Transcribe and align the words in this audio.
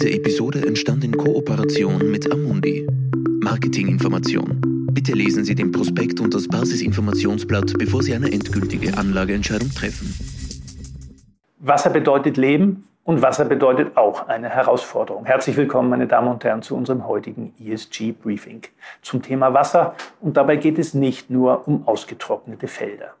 Diese 0.00 0.12
Episode 0.12 0.64
entstand 0.64 1.02
in 1.02 1.10
Kooperation 1.10 2.08
mit 2.08 2.30
Amundi. 2.32 2.86
Marketinginformation. 3.42 4.60
Bitte 4.92 5.12
lesen 5.12 5.44
Sie 5.44 5.56
den 5.56 5.72
Prospekt 5.72 6.20
und 6.20 6.32
das 6.32 6.46
Basisinformationsblatt, 6.46 7.76
bevor 7.78 8.04
Sie 8.04 8.14
eine 8.14 8.30
endgültige 8.30 8.96
Anlageentscheidung 8.96 9.70
treffen. 9.70 10.14
Wasser 11.58 11.90
bedeutet 11.90 12.36
Leben 12.36 12.86
und 13.02 13.22
Wasser 13.22 13.44
bedeutet 13.44 13.96
auch 13.96 14.28
eine 14.28 14.48
Herausforderung. 14.48 15.24
Herzlich 15.24 15.56
willkommen, 15.56 15.90
meine 15.90 16.06
Damen 16.06 16.28
und 16.28 16.44
Herren, 16.44 16.62
zu 16.62 16.76
unserem 16.76 17.08
heutigen 17.08 17.52
ESG-Briefing 17.58 18.62
zum 19.02 19.22
Thema 19.22 19.52
Wasser. 19.52 19.96
Und 20.20 20.36
dabei 20.36 20.58
geht 20.58 20.78
es 20.78 20.94
nicht 20.94 21.28
nur 21.28 21.66
um 21.66 21.88
ausgetrocknete 21.88 22.68
Felder. 22.68 23.16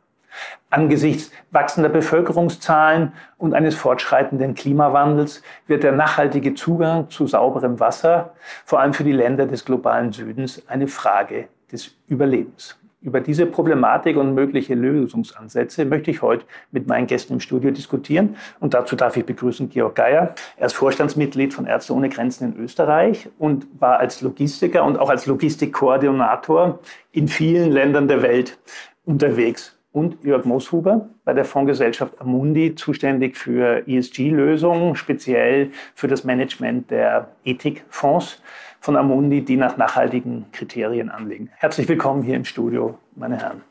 Angesichts 0.70 1.30
wachsender 1.50 1.88
Bevölkerungszahlen 1.88 3.12
und 3.38 3.54
eines 3.54 3.74
fortschreitenden 3.74 4.54
Klimawandels 4.54 5.42
wird 5.66 5.82
der 5.82 5.92
nachhaltige 5.92 6.54
Zugang 6.54 7.08
zu 7.08 7.26
sauberem 7.26 7.80
Wasser 7.80 8.34
vor 8.66 8.80
allem 8.80 8.92
für 8.92 9.04
die 9.04 9.12
Länder 9.12 9.46
des 9.46 9.64
globalen 9.64 10.12
Südens 10.12 10.62
eine 10.68 10.86
Frage 10.86 11.48
des 11.72 11.96
Überlebens. 12.06 12.78
Über 13.00 13.20
diese 13.20 13.46
Problematik 13.46 14.16
und 14.16 14.34
mögliche 14.34 14.74
Lösungsansätze 14.74 15.84
möchte 15.84 16.10
ich 16.10 16.20
heute 16.20 16.44
mit 16.72 16.88
meinen 16.88 17.06
Gästen 17.06 17.34
im 17.34 17.40
Studio 17.40 17.70
diskutieren. 17.70 18.36
Und 18.58 18.74
dazu 18.74 18.96
darf 18.96 19.16
ich 19.16 19.24
begrüßen 19.24 19.70
Georg 19.70 19.94
Geier. 19.94 20.34
Er 20.56 20.66
ist 20.66 20.74
Vorstandsmitglied 20.74 21.54
von 21.54 21.66
Ärzte 21.66 21.94
ohne 21.94 22.08
Grenzen 22.08 22.52
in 22.52 22.60
Österreich 22.60 23.28
und 23.38 23.68
war 23.78 24.00
als 24.00 24.20
Logistiker 24.20 24.84
und 24.84 24.98
auch 24.98 25.10
als 25.10 25.26
Logistikkoordinator 25.26 26.80
in 27.12 27.28
vielen 27.28 27.70
Ländern 27.70 28.08
der 28.08 28.22
Welt 28.22 28.58
unterwegs 29.04 29.77
und 29.92 30.22
Jörg 30.22 30.44
Mooshuber 30.44 31.08
bei 31.24 31.32
der 31.32 31.44
Fondsgesellschaft 31.44 32.20
Amundi, 32.20 32.74
zuständig 32.74 33.36
für 33.36 33.86
ESG-Lösungen, 33.88 34.96
speziell 34.96 35.70
für 35.94 36.08
das 36.08 36.24
Management 36.24 36.90
der 36.90 37.28
Ethikfonds 37.44 38.42
von 38.80 38.96
Amundi, 38.96 39.42
die 39.42 39.56
nach 39.56 39.76
nachhaltigen 39.76 40.46
Kriterien 40.52 41.10
anlegen. 41.10 41.50
Herzlich 41.56 41.88
willkommen 41.88 42.22
hier 42.22 42.36
im 42.36 42.44
Studio, 42.44 42.98
meine 43.16 43.38
Herren. 43.38 43.62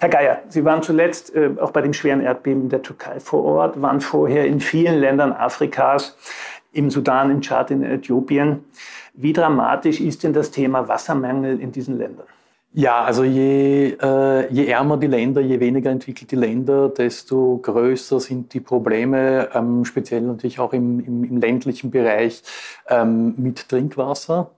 Herr 0.00 0.08
Geier, 0.08 0.42
Sie 0.48 0.64
waren 0.64 0.82
zuletzt 0.82 1.34
äh, 1.34 1.50
auch 1.60 1.72
bei 1.72 1.82
dem 1.82 1.92
schweren 1.92 2.20
Erdbeben 2.22 2.62
in 2.62 2.68
der 2.70 2.82
Türkei 2.82 3.20
vor 3.20 3.44
Ort, 3.44 3.80
waren 3.82 4.00
vorher 4.00 4.46
in 4.46 4.60
vielen 4.60 4.98
Ländern 4.98 5.32
Afrikas, 5.32 6.16
im 6.72 6.90
Sudan, 6.90 7.30
im 7.30 7.40
Tschad, 7.42 7.70
in 7.70 7.82
Äthiopien. 7.82 8.64
Wie 9.14 9.32
dramatisch 9.32 10.00
ist 10.00 10.22
denn 10.22 10.32
das 10.32 10.50
Thema 10.50 10.88
Wassermangel 10.88 11.60
in 11.60 11.72
diesen 11.72 11.98
Ländern? 11.98 12.26
Ja, 12.72 13.02
also 13.02 13.24
je, 13.24 13.96
äh, 14.00 14.52
je 14.52 14.66
ärmer 14.66 14.98
die 14.98 15.06
Länder, 15.06 15.40
je 15.40 15.58
weniger 15.58 15.90
entwickelt 15.90 16.30
die 16.30 16.36
Länder, 16.36 16.90
desto 16.90 17.58
größer 17.62 18.20
sind 18.20 18.52
die 18.52 18.60
Probleme, 18.60 19.48
ähm, 19.54 19.84
speziell 19.86 20.20
natürlich 20.22 20.60
auch 20.60 20.72
im, 20.74 21.00
im, 21.00 21.24
im 21.24 21.40
ländlichen 21.40 21.90
Bereich 21.90 22.42
ähm, 22.88 23.34
mit 23.38 23.68
Trinkwasser. 23.68 24.50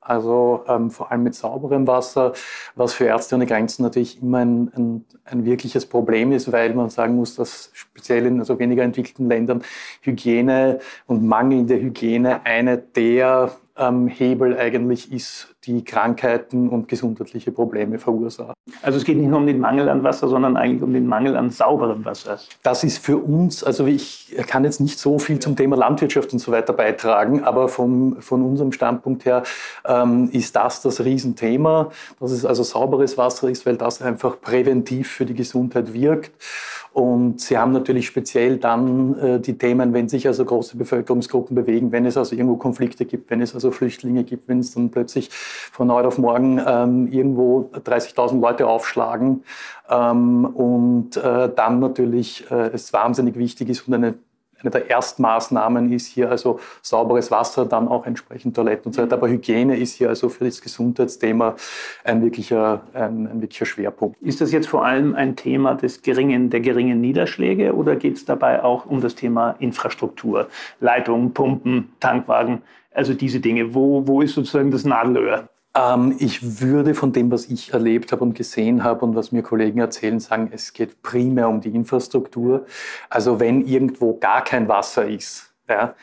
Also 0.00 0.64
ähm, 0.66 0.90
vor 0.90 1.12
allem 1.12 1.22
mit 1.24 1.34
sauberem 1.34 1.86
Wasser, 1.86 2.32
was 2.74 2.94
für 2.94 3.04
Ärzte 3.04 3.34
ohne 3.34 3.44
Grenzen 3.44 3.82
natürlich 3.82 4.22
immer 4.22 4.38
ein, 4.38 4.72
ein, 4.74 5.04
ein, 5.26 5.44
wirkliches 5.44 5.84
Problem 5.84 6.32
ist, 6.32 6.50
weil 6.50 6.72
man 6.72 6.88
sagen 6.88 7.16
muss, 7.16 7.34
dass 7.36 7.70
speziell 7.74 8.24
in 8.24 8.38
also 8.38 8.58
weniger 8.58 8.84
entwickelten 8.84 9.28
Ländern 9.28 9.62
Hygiene 10.00 10.78
und 11.06 11.22
mangelnde 11.26 11.78
Hygiene 11.78 12.46
eine 12.46 12.78
der 12.78 13.50
ähm, 13.78 14.08
Hebel 14.08 14.58
eigentlich 14.58 15.12
ist, 15.12 15.54
die 15.64 15.84
Krankheiten 15.84 16.68
und 16.68 16.88
gesundheitliche 16.88 17.52
Probleme 17.52 17.98
verursachen. 17.98 18.54
Also 18.82 18.98
es 18.98 19.04
geht 19.04 19.16
nicht 19.16 19.28
nur 19.28 19.38
um 19.38 19.46
den 19.46 19.58
Mangel 19.58 19.88
an 19.88 20.02
Wasser, 20.02 20.28
sondern 20.28 20.56
eigentlich 20.56 20.82
um 20.82 20.92
den 20.92 21.06
Mangel 21.06 21.36
an 21.36 21.50
sauberem 21.50 22.04
Wasser. 22.04 22.38
Das 22.62 22.84
ist 22.84 22.98
für 22.98 23.18
uns, 23.18 23.64
also 23.64 23.86
ich 23.86 24.34
kann 24.46 24.64
jetzt 24.64 24.80
nicht 24.80 24.98
so 24.98 25.18
viel 25.18 25.38
zum 25.38 25.56
Thema 25.56 25.76
Landwirtschaft 25.76 26.32
und 26.32 26.38
so 26.38 26.52
weiter 26.52 26.72
beitragen, 26.72 27.44
aber 27.44 27.68
vom, 27.68 28.20
von 28.20 28.42
unserem 28.42 28.72
Standpunkt 28.72 29.24
her 29.24 29.42
ähm, 29.84 30.30
ist 30.32 30.56
das 30.56 30.80
das 30.80 31.04
Riesenthema, 31.04 31.90
dass 32.20 32.30
es 32.30 32.44
also 32.44 32.62
sauberes 32.62 33.18
Wasser 33.18 33.48
ist, 33.48 33.66
weil 33.66 33.76
das 33.76 34.00
einfach 34.00 34.40
präventiv 34.40 35.10
für 35.10 35.26
die 35.26 35.34
Gesundheit 35.34 35.92
wirkt. 35.92 36.32
Und 36.98 37.40
Sie 37.40 37.56
haben 37.56 37.70
natürlich 37.70 38.08
speziell 38.08 38.56
dann 38.56 39.16
äh, 39.20 39.38
die 39.38 39.56
Themen, 39.56 39.92
wenn 39.92 40.08
sich 40.08 40.26
also 40.26 40.44
große 40.44 40.76
Bevölkerungsgruppen 40.76 41.54
bewegen, 41.54 41.92
wenn 41.92 42.04
es 42.04 42.16
also 42.16 42.34
irgendwo 42.34 42.56
Konflikte 42.56 43.04
gibt, 43.04 43.30
wenn 43.30 43.40
es 43.40 43.54
also 43.54 43.70
Flüchtlinge 43.70 44.24
gibt, 44.24 44.48
wenn 44.48 44.58
es 44.58 44.74
dann 44.74 44.90
plötzlich 44.90 45.30
von 45.30 45.92
heute 45.92 46.08
auf 46.08 46.18
morgen 46.18 46.60
ähm, 46.66 47.06
irgendwo 47.06 47.70
30.000 47.72 48.40
Leute 48.40 48.66
aufschlagen. 48.66 49.44
Ähm, 49.88 50.44
und 50.44 51.16
äh, 51.16 51.48
dann 51.54 51.78
natürlich 51.78 52.50
äh, 52.50 52.70
es 52.72 52.92
wahnsinnig 52.92 53.36
wichtig 53.36 53.68
ist 53.68 53.86
und 53.86 53.94
eine 53.94 54.14
eine 54.60 54.70
der 54.70 54.90
Erstmaßnahmen 54.90 55.92
ist 55.92 56.06
hier 56.06 56.30
also 56.30 56.58
sauberes 56.82 57.30
Wasser, 57.30 57.64
dann 57.64 57.88
auch 57.88 58.06
entsprechend 58.06 58.56
Toiletten 58.56 58.86
und 58.86 58.92
so 58.94 59.02
weiter. 59.02 59.16
Aber 59.16 59.28
Hygiene 59.28 59.76
ist 59.76 59.94
hier 59.94 60.08
also 60.08 60.28
für 60.28 60.44
das 60.44 60.60
Gesundheitsthema 60.60 61.54
ein 62.04 62.22
wirklicher, 62.22 62.82
ein, 62.92 63.26
ein 63.28 63.40
wirklicher 63.40 63.66
Schwerpunkt. 63.66 64.20
Ist 64.20 64.40
das 64.40 64.52
jetzt 64.52 64.68
vor 64.68 64.84
allem 64.84 65.14
ein 65.14 65.36
Thema 65.36 65.74
des 65.74 66.02
geringen, 66.02 66.50
der 66.50 66.60
geringen 66.60 67.00
Niederschläge 67.00 67.74
oder 67.74 67.96
geht 67.96 68.16
es 68.16 68.24
dabei 68.24 68.62
auch 68.62 68.86
um 68.86 69.00
das 69.00 69.14
Thema 69.14 69.54
Infrastruktur, 69.58 70.48
Leitungen, 70.80 71.32
Pumpen, 71.32 71.92
Tankwagen, 72.00 72.62
also 72.92 73.14
diese 73.14 73.40
Dinge? 73.40 73.74
Wo, 73.74 74.06
wo 74.06 74.22
ist 74.22 74.34
sozusagen 74.34 74.70
das 74.70 74.84
Nadelöhr? 74.84 75.48
Ähm, 75.74 76.16
ich 76.18 76.60
würde 76.60 76.94
von 76.94 77.12
dem, 77.12 77.30
was 77.30 77.46
ich 77.46 77.72
erlebt 77.72 78.12
habe 78.12 78.24
und 78.24 78.34
gesehen 78.34 78.84
habe 78.84 79.04
und 79.04 79.14
was 79.14 79.32
mir 79.32 79.42
Kollegen 79.42 79.80
erzählen, 79.80 80.20
sagen, 80.20 80.50
es 80.52 80.72
geht 80.72 81.02
primär 81.02 81.48
um 81.48 81.60
die 81.60 81.74
Infrastruktur. 81.74 82.66
Also 83.10 83.40
wenn 83.40 83.66
irgendwo 83.66 84.18
gar 84.18 84.42
kein 84.44 84.68
Wasser 84.68 85.06
ist, 85.06 85.52
ja, 85.68 85.94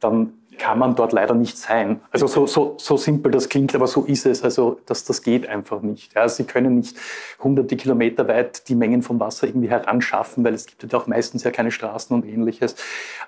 dann 0.00 0.34
kann 0.58 0.78
man 0.78 0.94
dort 0.94 1.12
leider 1.12 1.34
nicht 1.34 1.56
sein. 1.56 2.00
Also 2.10 2.26
so, 2.26 2.46
so, 2.46 2.76
so 2.78 2.96
simpel 2.96 3.32
das 3.32 3.48
klingt, 3.48 3.74
aber 3.74 3.86
so 3.86 4.04
ist 4.04 4.26
es. 4.26 4.42
Also 4.42 4.80
das, 4.86 5.04
das 5.04 5.22
geht 5.22 5.46
einfach 5.46 5.80
nicht. 5.82 6.14
Ja, 6.14 6.28
Sie 6.28 6.44
können 6.44 6.76
nicht 6.76 6.96
hunderte 7.42 7.76
Kilometer 7.76 8.28
weit 8.28 8.68
die 8.68 8.74
Mengen 8.74 9.02
von 9.02 9.18
Wasser 9.18 9.46
irgendwie 9.46 9.70
heranschaffen, 9.70 10.44
weil 10.44 10.54
es 10.54 10.66
gibt 10.66 10.90
ja 10.90 10.98
auch 10.98 11.06
meistens 11.06 11.44
ja 11.44 11.50
keine 11.50 11.70
Straßen 11.70 12.14
und 12.14 12.26
ähnliches. 12.26 12.76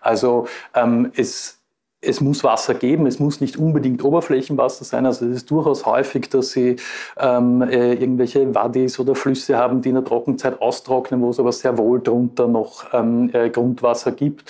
Also 0.01 0.47
ähm, 0.75 1.13
es 1.17 1.64
es 2.07 2.21
muss 2.21 2.45
Wasser 2.45 2.75
geben, 2.75 3.07
es 3.07 3.19
muss 3.19 3.41
nicht 3.41 3.57
unbedingt 3.57 4.05
Oberflächenwasser 4.05 4.85
sein. 4.85 5.07
Also 5.07 5.27
es 5.27 5.37
ist 5.37 5.51
durchaus 5.51 5.87
häufig, 5.87 6.29
dass 6.29 6.51
sie 6.51 6.77
ähm, 7.19 7.63
äh, 7.63 7.95
irgendwelche 7.95 8.55
Wadis 8.55 8.99
oder 8.99 9.15
Flüsse 9.15 9.57
haben, 9.57 9.83
die 9.83 9.91
in 9.91 9.95
der 9.97 10.05
Trockenzeit 10.05 10.61
austrocknen, 10.61 11.21
wo 11.23 11.31
es 11.31 11.41
aber 11.41 11.53
sehr 11.53 11.79
wohl 11.79 12.01
drunter 12.01 12.47
noch 12.47 12.85
ähm, 12.93 13.31
äh, 13.33 13.51
Grundwasser 13.51 14.13
gibt. 14.13 14.45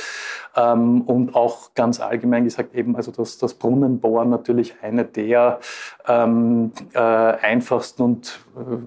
Ähm, 0.56 1.02
und 1.02 1.34
auch 1.34 1.74
ganz 1.74 2.00
allgemein 2.00 2.44
gesagt 2.44 2.74
eben, 2.74 2.96
also 2.96 3.10
dass 3.10 3.38
das 3.38 3.54
Brunnenbohren 3.54 4.30
natürlich 4.30 4.74
eine 4.82 5.04
der 5.04 5.58
ähm, 6.06 6.72
äh, 6.92 6.98
einfachsten 6.98 8.02
und 8.02 8.40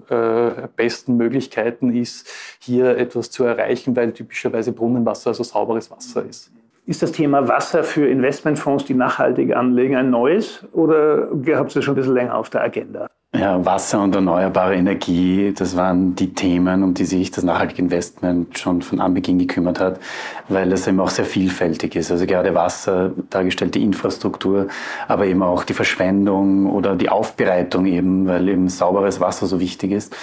äh, 0.08 0.68
besten 0.76 1.16
Möglichkeiten 1.16 1.94
ist, 1.94 2.28
hier 2.58 2.96
etwas 2.96 3.30
zu 3.30 3.44
erreichen, 3.44 3.94
weil 3.96 4.12
typischerweise 4.12 4.72
Brunnenwasser 4.72 5.28
also 5.28 5.42
sauberes 5.42 5.90
Wasser 5.90 6.24
ist. 6.24 6.50
Ist 6.88 7.02
das 7.02 7.12
Thema 7.12 7.46
Wasser 7.48 7.84
für 7.84 8.08
Investmentfonds, 8.08 8.86
die 8.86 8.94
nachhaltig 8.94 9.54
anlegen, 9.54 9.94
ein 9.94 10.08
neues 10.08 10.64
oder 10.72 11.28
habt 11.54 11.76
ihr 11.76 11.82
schon 11.82 11.92
ein 11.92 11.96
bisschen 11.96 12.14
länger 12.14 12.34
auf 12.34 12.48
der 12.48 12.62
Agenda? 12.62 13.08
Ja, 13.36 13.62
Wasser 13.62 14.02
und 14.02 14.14
erneuerbare 14.14 14.74
Energie, 14.74 15.52
das 15.54 15.76
waren 15.76 16.14
die 16.14 16.32
Themen, 16.32 16.82
um 16.82 16.94
die 16.94 17.04
sich 17.04 17.30
das 17.30 17.44
nachhaltige 17.44 17.82
Investment 17.82 18.58
schon 18.58 18.80
von 18.80 19.02
Anbeginn 19.02 19.38
gekümmert 19.38 19.80
hat, 19.80 20.00
weil 20.48 20.72
es 20.72 20.86
eben 20.86 20.98
auch 20.98 21.10
sehr 21.10 21.26
vielfältig 21.26 21.94
ist. 21.94 22.10
Also 22.10 22.24
gerade 22.24 22.54
Wasser, 22.54 23.12
dargestellte 23.28 23.78
Infrastruktur, 23.78 24.68
aber 25.08 25.26
eben 25.26 25.42
auch 25.42 25.64
die 25.64 25.74
Verschwendung 25.74 26.72
oder 26.72 26.96
die 26.96 27.10
Aufbereitung 27.10 27.84
eben, 27.84 28.26
weil 28.26 28.48
eben 28.48 28.70
sauberes 28.70 29.20
Wasser 29.20 29.44
so 29.44 29.60
wichtig 29.60 29.92
ist 29.92 30.16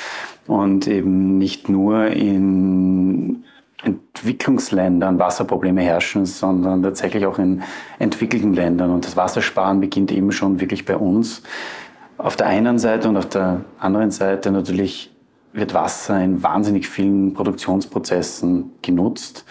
und 0.47 0.87
eben 0.87 1.37
nicht 1.37 1.69
nur 1.69 2.07
in 2.07 3.43
Entwicklungsländern 4.15 5.19
Wasserprobleme 5.19 5.81
herrschen, 5.81 6.25
sondern 6.25 6.81
tatsächlich 6.81 7.25
auch 7.25 7.37
in 7.37 7.63
entwickelten 7.99 8.53
Ländern. 8.53 8.91
Und 8.91 9.05
das 9.05 9.17
Wassersparen 9.17 9.81
beginnt 9.81 10.11
eben 10.11 10.31
schon 10.31 10.61
wirklich 10.61 10.85
bei 10.85 10.95
uns. 10.95 11.41
Auf 12.17 12.37
der 12.37 12.47
einen 12.47 12.79
Seite 12.79 13.09
und 13.09 13.17
auf 13.17 13.27
der 13.27 13.61
anderen 13.77 14.11
Seite 14.11 14.51
natürlich 14.51 15.11
wird 15.51 15.73
Wasser 15.73 16.21
in 16.21 16.43
wahnsinnig 16.43 16.87
vielen 16.87 17.33
Produktionsprozessen 17.33 18.71
genutzt. 18.81 19.45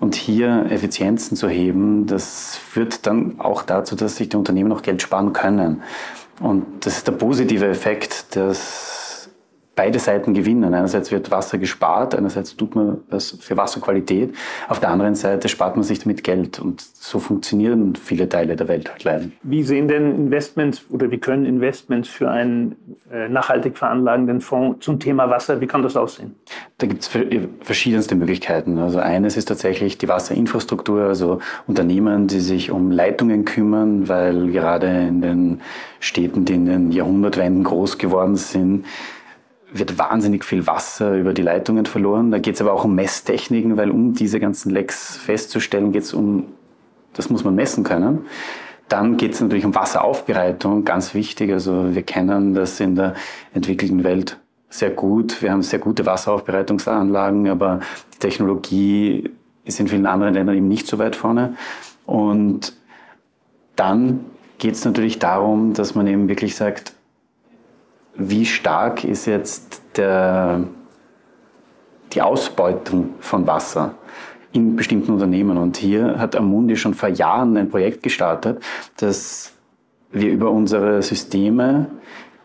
Und 0.00 0.14
hier 0.14 0.66
Effizienzen 0.68 1.36
zu 1.36 1.48
heben, 1.48 2.06
das 2.06 2.56
führt 2.56 3.06
dann 3.06 3.40
auch 3.40 3.62
dazu, 3.62 3.96
dass 3.96 4.16
sich 4.16 4.28
die 4.28 4.36
Unternehmen 4.36 4.72
auch 4.72 4.82
Geld 4.82 5.00
sparen 5.02 5.32
können. 5.32 5.82
Und 6.40 6.64
das 6.80 6.98
ist 6.98 7.06
der 7.08 7.12
positive 7.12 7.66
Effekt, 7.66 8.36
dass 8.36 8.97
beide 9.78 10.00
Seiten 10.00 10.34
gewinnen. 10.34 10.74
Einerseits 10.74 11.12
wird 11.12 11.30
Wasser 11.30 11.56
gespart, 11.56 12.12
einerseits 12.16 12.56
tut 12.56 12.74
man 12.74 12.98
das 13.10 13.38
für 13.40 13.56
Wasserqualität, 13.56 14.34
auf 14.68 14.80
der 14.80 14.90
anderen 14.90 15.14
Seite 15.14 15.48
spart 15.48 15.76
man 15.76 15.84
sich 15.84 16.00
damit 16.00 16.24
Geld. 16.24 16.58
Und 16.58 16.80
so 16.80 17.20
funktionieren 17.20 17.94
viele 17.94 18.28
Teile 18.28 18.56
der 18.56 18.66
Welt 18.66 18.90
halt 18.90 19.04
leider. 19.04 19.26
Wie 19.44 19.62
sehen 19.62 19.86
denn 19.86 20.16
Investments 20.16 20.84
oder 20.90 21.12
wie 21.12 21.18
können 21.18 21.46
Investments 21.46 22.08
für 22.08 22.28
einen 22.28 22.74
äh, 23.12 23.28
nachhaltig 23.28 23.78
veranlagenden 23.78 24.40
Fonds 24.40 24.84
zum 24.84 24.98
Thema 24.98 25.30
Wasser, 25.30 25.60
wie 25.60 25.68
kann 25.68 25.84
das 25.84 25.96
aussehen? 25.96 26.34
Da 26.78 26.88
gibt 26.88 27.02
es 27.02 27.10
verschiedenste 27.60 28.16
Möglichkeiten. 28.16 28.78
Also 28.78 28.98
eines 28.98 29.36
ist 29.36 29.46
tatsächlich 29.46 29.96
die 29.96 30.08
Wasserinfrastruktur, 30.08 31.02
also 31.02 31.38
Unternehmen, 31.68 32.26
die 32.26 32.40
sich 32.40 32.72
um 32.72 32.90
Leitungen 32.90 33.44
kümmern, 33.44 34.08
weil 34.08 34.50
gerade 34.50 34.88
in 34.88 35.22
den 35.22 35.60
Städten, 36.00 36.44
die 36.44 36.54
in 36.54 36.66
den 36.66 36.90
Jahrhundertwenden 36.90 37.62
groß 37.62 37.98
geworden 37.98 38.34
sind, 38.34 38.84
wird 39.72 39.98
wahnsinnig 39.98 40.44
viel 40.44 40.66
Wasser 40.66 41.16
über 41.16 41.34
die 41.34 41.42
Leitungen 41.42 41.86
verloren. 41.86 42.30
Da 42.30 42.38
geht 42.38 42.54
es 42.54 42.60
aber 42.60 42.72
auch 42.72 42.84
um 42.84 42.94
Messtechniken, 42.94 43.76
weil 43.76 43.90
um 43.90 44.14
diese 44.14 44.40
ganzen 44.40 44.70
Lecks 44.70 45.16
festzustellen, 45.16 45.92
geht 45.92 46.02
es 46.02 46.14
um, 46.14 46.46
das 47.12 47.30
muss 47.30 47.44
man 47.44 47.54
messen 47.54 47.84
können. 47.84 48.26
Dann 48.88 49.18
geht 49.18 49.34
es 49.34 49.40
natürlich 49.40 49.66
um 49.66 49.74
Wasseraufbereitung, 49.74 50.84
ganz 50.84 51.12
wichtig. 51.12 51.52
Also 51.52 51.94
wir 51.94 52.02
kennen 52.02 52.54
das 52.54 52.80
in 52.80 52.94
der 52.94 53.14
entwickelten 53.52 54.04
Welt 54.04 54.38
sehr 54.70 54.90
gut. 54.90 55.42
Wir 55.42 55.52
haben 55.52 55.62
sehr 55.62 55.78
gute 55.78 56.06
Wasseraufbereitungsanlagen, 56.06 57.48
aber 57.48 57.80
die 58.14 58.18
Technologie 58.18 59.30
ist 59.64 59.80
in 59.80 59.88
vielen 59.88 60.06
anderen 60.06 60.34
Ländern 60.34 60.56
eben 60.56 60.68
nicht 60.68 60.86
so 60.86 60.98
weit 60.98 61.16
vorne. 61.16 61.56
Und 62.06 62.74
dann 63.76 64.24
geht 64.58 64.74
es 64.74 64.84
natürlich 64.84 65.18
darum, 65.18 65.74
dass 65.74 65.94
man 65.94 66.06
eben 66.06 66.28
wirklich 66.28 66.56
sagt, 66.56 66.94
wie 68.18 68.44
stark 68.44 69.04
ist 69.04 69.26
jetzt 69.26 69.80
der, 69.96 70.64
die 72.12 72.20
Ausbeutung 72.20 73.14
von 73.20 73.46
Wasser 73.46 73.94
in 74.52 74.76
bestimmten 74.76 75.12
Unternehmen. 75.12 75.56
Und 75.56 75.76
hier 75.76 76.18
hat 76.18 76.34
Amundi 76.34 76.76
schon 76.76 76.94
vor 76.94 77.08
Jahren 77.08 77.56
ein 77.56 77.70
Projekt 77.70 78.02
gestartet, 78.02 78.60
dass 78.96 79.52
wir 80.10 80.30
über 80.30 80.50
unsere 80.50 81.00
Systeme 81.02 81.86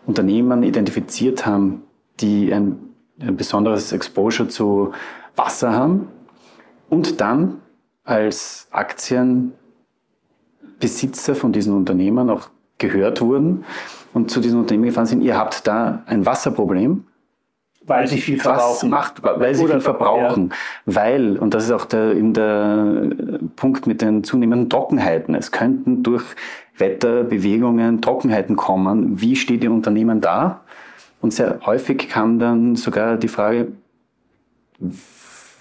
Unternehmen 0.05 0.63
identifiziert 0.63 1.45
haben, 1.45 1.81
die 2.19 2.53
ein, 2.53 2.77
ein 3.19 3.35
besonderes 3.35 3.93
Exposure 3.93 4.49
zu 4.49 4.91
Wasser 5.35 5.73
haben 5.73 6.07
und 6.89 7.19
dann 7.19 7.61
als 8.03 8.67
Aktienbesitzer 8.69 11.33
von 11.33 11.51
diesen 11.51 11.73
Unternehmen 11.73 12.29
auch 12.29 12.49
gehört 12.77 13.21
wurden 13.21 13.63
und 14.13 14.31
zu 14.31 14.39
diesem 14.39 14.59
Unternehmen 14.59 14.85
gefahren 14.85 15.05
sind, 15.05 15.21
ihr 15.21 15.37
habt 15.37 15.67
da 15.67 16.03
ein 16.05 16.25
Wasserproblem. 16.25 17.05
Weil 17.85 18.07
sie 18.07 18.17
viel 18.17 18.39
verbrauchen. 18.39 18.89
Macht, 18.89 19.21
weil 19.23 19.53
sie 19.55 19.67
viel 19.67 19.81
verbrauchen. 19.81 20.49
Ja. 20.85 20.95
Weil, 20.95 21.37
und 21.37 21.53
das 21.53 21.65
ist 21.65 21.71
auch 21.71 21.83
der, 21.83 22.13
in 22.13 22.33
der 22.33 23.09
Punkt 23.57 23.87
mit 23.87 24.01
den 24.01 24.23
zunehmenden 24.23 24.69
Trockenheiten, 24.69 25.35
es 25.35 25.51
könnten 25.51 26.01
durch 26.01 26.23
Wetterbewegungen 26.77 28.01
Trockenheiten 28.01 28.55
kommen. 28.55 29.19
Wie 29.19 29.35
steht 29.35 29.63
Ihr 29.63 29.71
Unternehmen 29.71 30.21
da? 30.21 30.61
Und 31.21 31.33
sehr 31.33 31.59
häufig 31.65 32.09
kam 32.09 32.39
dann 32.39 32.75
sogar 32.75 33.17
die 33.17 33.27
Frage, 33.27 33.73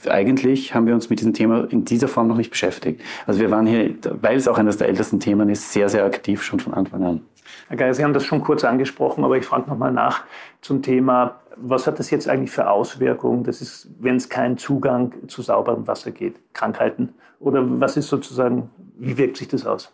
eigentlich 0.08 0.74
haben 0.74 0.86
wir 0.86 0.94
uns 0.94 1.10
mit 1.10 1.20
diesem 1.20 1.32
Thema 1.32 1.66
in 1.70 1.84
dieser 1.84 2.08
Form 2.08 2.28
noch 2.28 2.36
nicht 2.36 2.50
beschäftigt. 2.50 3.00
Also 3.26 3.40
wir 3.40 3.50
waren 3.50 3.66
hier, 3.66 3.94
weil 4.20 4.36
es 4.36 4.48
auch 4.48 4.58
eines 4.58 4.76
der 4.76 4.88
ältesten 4.88 5.20
Themen 5.20 5.48
ist, 5.48 5.72
sehr, 5.72 5.88
sehr 5.88 6.04
aktiv 6.04 6.42
schon 6.42 6.60
von 6.60 6.74
Anfang 6.74 7.04
an. 7.04 7.20
Herr 7.68 7.76
Geier, 7.76 7.94
Sie 7.94 8.04
haben 8.04 8.12
das 8.12 8.24
schon 8.24 8.42
kurz 8.42 8.64
angesprochen, 8.64 9.24
aber 9.24 9.36
ich 9.36 9.44
frage 9.44 9.68
nochmal 9.68 9.92
nach 9.92 10.24
zum 10.60 10.82
Thema, 10.82 11.40
was 11.56 11.86
hat 11.86 11.98
das 11.98 12.10
jetzt 12.10 12.28
eigentlich 12.28 12.50
für 12.50 12.70
Auswirkungen? 12.70 13.44
Das 13.44 13.60
ist, 13.60 13.88
wenn 14.00 14.16
es 14.16 14.28
keinen 14.28 14.58
Zugang 14.58 15.14
zu 15.28 15.42
sauberem 15.42 15.86
Wasser 15.86 16.10
geht, 16.10 16.36
Krankheiten? 16.54 17.14
Oder 17.40 17.62
was 17.80 17.96
ist 17.96 18.08
sozusagen, 18.08 18.70
wie 18.98 19.16
wirkt 19.18 19.36
sich 19.36 19.48
das 19.48 19.66
aus? 19.66 19.92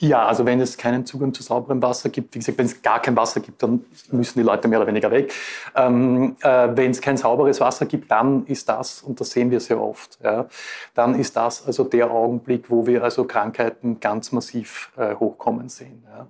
Ja, 0.00 0.26
also 0.26 0.46
wenn 0.46 0.60
es 0.60 0.76
keinen 0.76 1.04
Zugang 1.06 1.34
zu 1.34 1.42
sauberem 1.42 1.82
Wasser 1.82 2.08
gibt, 2.08 2.32
wie 2.34 2.38
gesagt, 2.38 2.56
wenn 2.56 2.66
es 2.66 2.82
gar 2.82 3.02
kein 3.02 3.16
Wasser 3.16 3.40
gibt, 3.40 3.60
dann 3.64 3.84
müssen 4.12 4.38
die 4.38 4.44
Leute 4.44 4.68
mehr 4.68 4.78
oder 4.78 4.86
weniger 4.86 5.10
weg. 5.10 5.32
Ähm, 5.74 6.36
äh, 6.40 6.68
wenn 6.72 6.92
es 6.92 7.00
kein 7.00 7.16
sauberes 7.16 7.60
Wasser 7.60 7.84
gibt, 7.84 8.08
dann 8.08 8.46
ist 8.46 8.68
das, 8.68 9.02
und 9.02 9.20
das 9.20 9.30
sehen 9.30 9.50
wir 9.50 9.58
sehr 9.58 9.80
oft, 9.80 10.18
ja, 10.22 10.46
dann 10.94 11.18
ist 11.18 11.34
das 11.34 11.66
also 11.66 11.82
der 11.82 12.12
Augenblick, 12.12 12.70
wo 12.70 12.86
wir 12.86 13.02
also 13.02 13.24
Krankheiten 13.24 13.98
ganz 13.98 14.30
massiv 14.30 14.92
äh, 14.96 15.16
hochkommen 15.16 15.68
sehen. 15.68 16.04
Ja. 16.06 16.28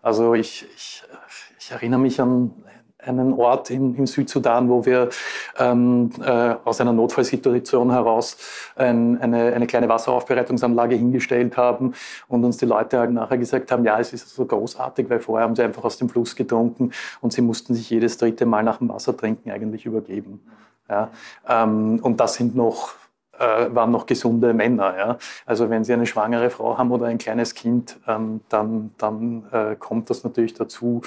Also 0.00 0.32
ich, 0.32 0.66
ich, 0.74 1.02
ich 1.58 1.70
erinnere 1.70 2.00
mich 2.00 2.18
an 2.18 2.52
einen 3.04 3.34
Ort 3.34 3.70
im, 3.70 3.94
im 3.96 4.06
Südsudan, 4.06 4.68
wo 4.68 4.84
wir 4.84 5.08
ähm, 5.58 6.10
äh, 6.24 6.54
aus 6.64 6.80
einer 6.80 6.92
Notfallsituation 6.92 7.90
heraus 7.90 8.36
ein, 8.76 9.20
eine, 9.20 9.52
eine 9.52 9.66
kleine 9.66 9.88
Wasseraufbereitungsanlage 9.88 10.94
hingestellt 10.94 11.56
haben 11.56 11.94
und 12.28 12.44
uns 12.44 12.56
die 12.58 12.66
Leute 12.66 12.98
halt 12.98 13.10
nachher 13.10 13.38
gesagt 13.38 13.70
haben, 13.72 13.84
ja, 13.84 13.98
es 13.98 14.12
ist 14.12 14.34
so 14.34 14.44
großartig, 14.44 15.08
weil 15.10 15.20
vorher 15.20 15.46
haben 15.46 15.56
sie 15.56 15.62
einfach 15.62 15.84
aus 15.84 15.98
dem 15.98 16.08
Fluss 16.08 16.36
getrunken 16.36 16.92
und 17.20 17.32
sie 17.32 17.42
mussten 17.42 17.74
sich 17.74 17.90
jedes 17.90 18.18
dritte 18.18 18.46
Mal 18.46 18.62
nach 18.62 18.78
dem 18.78 18.88
Wassertrinken 18.88 19.50
eigentlich 19.50 19.86
übergeben. 19.86 20.40
Ja, 20.88 21.10
ähm, 21.48 22.00
und 22.02 22.20
das 22.20 22.34
sind 22.34 22.54
noch 22.54 22.94
äh, 23.38 23.74
waren 23.74 23.90
noch 23.90 24.06
gesunde 24.06 24.52
Männer. 24.54 24.96
Ja? 24.96 25.18
Also 25.46 25.70
wenn 25.70 25.84
Sie 25.84 25.92
eine 25.92 26.06
schwangere 26.06 26.50
Frau 26.50 26.78
haben 26.78 26.90
oder 26.90 27.06
ein 27.06 27.18
kleines 27.18 27.54
Kind, 27.54 27.98
ähm, 28.06 28.40
dann, 28.48 28.92
dann 28.98 29.44
äh, 29.52 29.76
kommt 29.76 30.10
das 30.10 30.24
natürlich 30.24 30.54
dazu. 30.54 31.02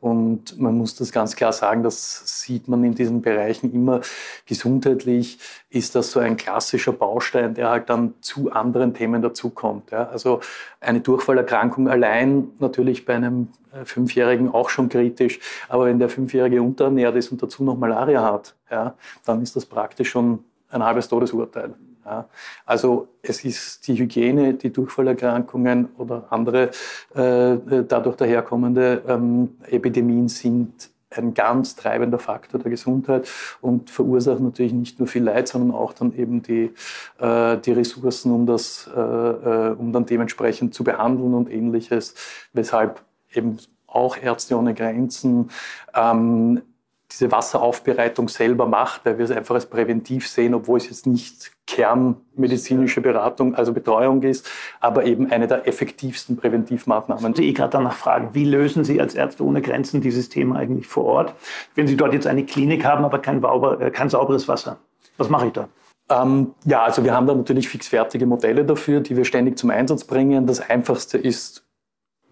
Und 0.00 0.58
man 0.58 0.76
muss 0.76 0.94
das 0.94 1.12
ganz 1.12 1.36
klar 1.36 1.52
sagen, 1.52 1.82
das 1.82 2.40
sieht 2.40 2.68
man 2.68 2.82
in 2.84 2.94
diesen 2.94 3.22
Bereichen 3.22 3.72
immer. 3.72 4.00
Gesundheitlich 4.46 5.38
ist 5.68 5.94
das 5.94 6.12
so 6.12 6.20
ein 6.20 6.36
klassischer 6.36 6.92
Baustein, 6.92 7.54
der 7.54 7.70
halt 7.70 7.90
dann 7.90 8.14
zu 8.20 8.50
anderen 8.50 8.94
Themen 8.94 9.22
dazukommt. 9.22 9.90
Ja? 9.90 10.08
Also 10.08 10.40
eine 10.80 11.00
Durchfallerkrankung 11.00 11.88
allein 11.88 12.48
natürlich 12.58 13.04
bei 13.04 13.14
einem 13.14 13.48
äh, 13.72 13.84
Fünfjährigen 13.84 14.52
auch 14.52 14.70
schon 14.70 14.88
kritisch, 14.88 15.38
aber 15.68 15.86
wenn 15.86 15.98
der 15.98 16.08
Fünfjährige 16.08 16.62
unterernährt 16.62 17.16
ist 17.16 17.30
und 17.30 17.42
dazu 17.42 17.62
noch 17.62 17.76
Malaria 17.76 18.22
hat, 18.24 18.54
ja, 18.70 18.94
dann 19.24 19.42
ist 19.42 19.56
das 19.56 19.66
praktisch 19.66 20.10
schon 20.10 20.44
ein 20.70 20.82
halbes 20.82 21.08
Todesurteil. 21.08 21.74
Ja. 22.04 22.28
Also 22.64 23.08
es 23.22 23.44
ist 23.44 23.86
die 23.86 23.94
Hygiene, 23.94 24.54
die 24.54 24.72
Durchfallerkrankungen 24.72 25.90
oder 25.98 26.26
andere 26.30 26.70
äh, 27.14 27.84
dadurch 27.86 28.16
daherkommende 28.16 29.02
ähm, 29.06 29.56
Epidemien 29.68 30.28
sind 30.28 30.90
ein 31.16 31.34
ganz 31.34 31.74
treibender 31.74 32.18
Faktor 32.18 32.60
der 32.60 32.70
Gesundheit 32.70 33.28
und 33.60 33.90
verursachen 33.90 34.44
natürlich 34.44 34.72
nicht 34.72 34.98
nur 34.98 35.08
viel 35.08 35.24
Leid, 35.24 35.48
sondern 35.48 35.76
auch 35.76 35.92
dann 35.92 36.14
eben 36.16 36.42
die, 36.42 36.72
äh, 37.18 37.58
die 37.58 37.72
Ressourcen, 37.72 38.32
um 38.32 38.46
das, 38.46 38.88
äh, 38.94 39.00
äh 39.00 39.74
um 39.76 39.92
dann 39.92 40.06
dementsprechend 40.06 40.72
zu 40.72 40.84
behandeln 40.84 41.34
und 41.34 41.50
ähnliches, 41.50 42.14
weshalb 42.52 43.02
eben 43.32 43.58
auch 43.88 44.16
Ärzte 44.16 44.56
ohne 44.56 44.72
Grenzen 44.72 45.50
ähm, 45.94 46.62
diese 47.12 47.32
Wasseraufbereitung 47.32 48.28
selber 48.28 48.66
macht, 48.66 49.04
weil 49.04 49.18
wir 49.18 49.24
es 49.24 49.30
einfach 49.30 49.54
als 49.54 49.66
präventiv 49.66 50.28
sehen, 50.28 50.54
obwohl 50.54 50.78
es 50.78 50.88
jetzt 50.88 51.06
nicht 51.06 51.52
kernmedizinische 51.66 53.00
Beratung, 53.00 53.54
also 53.54 53.72
Betreuung 53.72 54.22
ist, 54.22 54.48
aber 54.80 55.04
eben 55.04 55.30
eine 55.30 55.46
der 55.46 55.66
effektivsten 55.66 56.36
Präventivmaßnahmen. 56.36 57.34
Eh 57.38 57.52
gerade 57.52 57.70
danach 57.70 57.94
fragen, 57.94 58.30
wie 58.32 58.44
lösen 58.44 58.84
Sie 58.84 59.00
als 59.00 59.14
Ärzte 59.14 59.44
ohne 59.44 59.62
Grenzen 59.62 60.00
dieses 60.00 60.28
Thema 60.28 60.56
eigentlich 60.56 60.86
vor 60.86 61.04
Ort, 61.04 61.34
wenn 61.74 61.86
Sie 61.86 61.96
dort 61.96 62.12
jetzt 62.12 62.26
eine 62.26 62.44
Klinik 62.44 62.84
haben, 62.84 63.04
aber 63.04 63.18
kein, 63.18 63.42
äh, 63.42 63.90
kein 63.90 64.08
sauberes 64.08 64.48
Wasser? 64.48 64.78
Was 65.16 65.28
mache 65.28 65.46
ich 65.46 65.52
da? 65.52 65.68
Ähm, 66.10 66.54
ja, 66.64 66.82
also 66.82 67.04
wir 67.04 67.14
haben 67.14 67.26
da 67.26 67.34
natürlich 67.34 67.68
fixfertige 67.68 68.26
Modelle 68.26 68.64
dafür, 68.64 69.00
die 69.00 69.16
wir 69.16 69.24
ständig 69.24 69.56
zum 69.56 69.70
Einsatz 69.70 70.04
bringen. 70.04 70.46
Das 70.46 70.60
einfachste 70.60 71.18
ist 71.18 71.64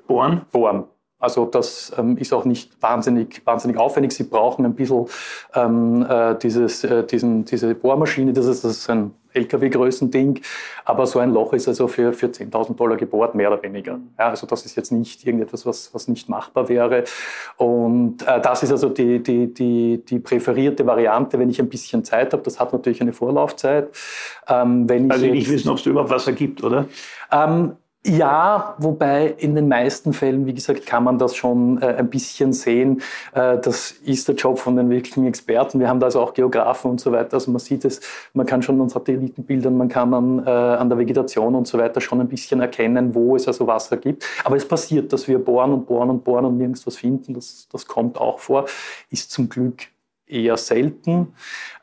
Bohren. 0.09 0.43
Bohren. 0.51 0.85
Also 1.19 1.47
das 1.47 1.93
ähm, 1.99 2.17
ist 2.17 2.33
auch 2.33 2.45
nicht 2.45 2.81
wahnsinnig, 2.81 3.43
wahnsinnig 3.45 3.77
aufwendig. 3.77 4.13
Sie 4.13 4.25
brauchen 4.25 4.65
ein 4.65 4.75
bisschen 4.75 5.07
ähm, 5.55 6.07
äh, 6.09 6.37
dieses, 6.37 6.85
äh, 6.85 7.05
diesen, 7.05 7.45
diese 7.45 7.75
Bohrmaschine, 7.75 8.33
das 8.33 8.47
ist, 8.47 8.65
das 8.65 8.73
ist 8.73 8.91
ein 8.91 9.13
LKW-Größen-Ding, 9.33 10.41
aber 10.85 11.07
so 11.07 11.19
ein 11.19 11.33
Loch 11.33 11.53
ist 11.53 11.69
also 11.69 11.89
für, 11.89 12.13
für 12.13 12.27
10.000 12.27 12.77
Dollar 12.77 12.97
gebohrt, 12.97 13.35
mehr 13.35 13.53
oder 13.53 13.63
weniger. 13.63 13.99
Ja, 14.19 14.29
also 14.29 14.47
das 14.47 14.65
ist 14.65 14.77
jetzt 14.77 14.91
nicht 14.91 15.27
irgendetwas, 15.27 15.67
was, 15.67 15.93
was 15.93 16.09
nicht 16.09 16.29
machbar 16.29 16.69
wäre. 16.69 17.05
Und 17.57 18.27
äh, 18.27 18.41
das 18.41 18.63
ist 18.63 18.71
also 18.71 18.89
die, 18.89 19.23
die, 19.23 19.53
die, 19.53 20.03
die 20.05 20.19
präferierte 20.19 20.87
Variante, 20.87 21.39
wenn 21.39 21.51
ich 21.51 21.61
ein 21.61 21.69
bisschen 21.69 22.05
Zeit 22.05 22.33
habe. 22.33 22.43
Das 22.43 22.59
hat 22.59 22.73
natürlich 22.73 23.01
eine 23.01 23.13
Vorlaufzeit. 23.13 23.89
Ähm, 24.49 24.89
wenn 24.89 25.07
ich 25.07 25.13
also 25.13 25.27
nicht 25.27 25.51
wissen, 25.51 25.69
ob 25.69 25.79
es 25.79 25.87
überhaupt 25.87 26.11
Wasser 26.11 26.33
gibt, 26.33 26.63
oder? 26.63 26.87
Ähm, 27.31 27.73
ja, 28.07 28.77
wobei 28.79 29.35
in 29.39 29.55
den 29.57 29.67
meisten 29.67 30.13
Fällen, 30.13 30.47
wie 30.47 30.55
gesagt, 30.55 30.87
kann 30.87 31.03
man 31.03 31.19
das 31.19 31.35
schon 31.35 31.83
äh, 31.83 31.97
ein 31.99 32.09
bisschen 32.09 32.53
sehen. 32.53 33.03
Äh, 33.35 33.59
das 33.59 33.91
ist 33.91 34.29
der 34.29 34.37
Job 34.37 34.61
von 34.61 34.77
den 34.77 34.89
wirklichen 34.89 35.27
Experten. 35.27 35.81
Wir 35.81 35.89
haben 35.89 35.99
da 35.99 36.07
also 36.07 36.21
auch 36.21 36.33
Geografen 36.33 36.93
und 36.93 37.01
so 37.01 37.11
weiter. 37.11 37.35
Also 37.35 37.51
man 37.51 37.59
sieht 37.59 37.85
es, 37.85 38.01
man 38.35 38.47
kann 38.47 38.63
schon 38.63 38.81
an 38.81 38.89
Satellitenbildern, 38.89 39.77
man 39.77 39.89
kann 39.89 40.15
an, 40.15 40.47
äh, 40.47 40.51
an 40.51 40.89
der 40.89 40.99
Vegetation 40.99 41.57
und 41.57 41.67
so 41.67 41.77
weiter 41.77 42.01
schon 42.01 42.21
ein 42.21 42.29
bisschen 42.29 42.61
erkennen, 42.61 43.15
wo 43.15 43.35
es 43.35 43.49
also 43.49 43.67
Wasser 43.67 43.97
gibt. 43.97 44.25
Aber 44.45 44.57
es 44.57 44.67
passiert, 44.67 45.13
dass 45.13 45.27
wir 45.27 45.39
bohren 45.39 45.73
und 45.73 45.87
bohren 45.87 46.11
und 46.11 46.23
bohren 46.23 46.45
und 46.45 46.57
nirgends 46.57 46.87
was 46.87 46.97
finden. 46.97 47.35
Das, 47.35 47.69
das 47.71 47.87
kommt 47.87 48.19
auch 48.19 48.39
vor. 48.39 48.67
Ist 49.11 49.33
zum 49.33 49.49
Glück 49.49 49.89
eher 50.29 50.57
selten. 50.57 51.35